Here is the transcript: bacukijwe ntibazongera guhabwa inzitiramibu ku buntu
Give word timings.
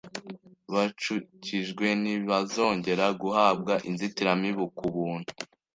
bacukijwe 0.73 1.85
ntibazongera 2.01 3.05
guhabwa 3.21 3.73
inzitiramibu 3.89 4.63
ku 4.77 4.85
buntu 4.95 5.31